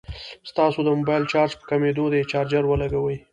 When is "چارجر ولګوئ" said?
2.31-3.17